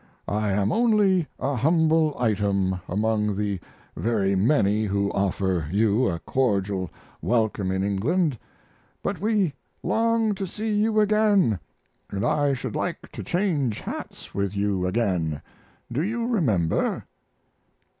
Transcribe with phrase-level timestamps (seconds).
[0.27, 3.59] I am only a humble item among the
[3.95, 6.89] very many who offer you a cordial
[7.21, 8.39] welcome in England,
[9.03, 9.53] but we
[9.83, 11.59] long to see you again,
[12.09, 15.39] and I should like to change hats with you again.
[15.91, 17.05] Do you remember?